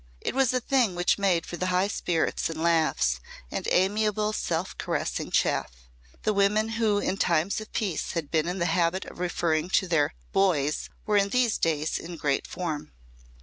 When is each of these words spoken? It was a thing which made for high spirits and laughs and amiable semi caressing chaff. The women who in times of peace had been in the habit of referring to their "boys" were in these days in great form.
It 0.19 0.33
was 0.33 0.51
a 0.51 0.59
thing 0.59 0.95
which 0.95 1.19
made 1.19 1.45
for 1.45 1.63
high 1.63 1.87
spirits 1.87 2.49
and 2.49 2.63
laughs 2.63 3.19
and 3.51 3.67
amiable 3.71 4.33
semi 4.33 4.69
caressing 4.79 5.29
chaff. 5.29 5.69
The 6.23 6.33
women 6.33 6.69
who 6.69 6.97
in 6.97 7.17
times 7.17 7.61
of 7.61 7.71
peace 7.71 8.13
had 8.13 8.31
been 8.31 8.47
in 8.47 8.57
the 8.57 8.65
habit 8.65 9.05
of 9.05 9.19
referring 9.19 9.69
to 9.69 9.87
their 9.87 10.15
"boys" 10.31 10.89
were 11.05 11.17
in 11.17 11.29
these 11.29 11.59
days 11.59 11.99
in 11.99 12.15
great 12.17 12.47
form. 12.47 12.93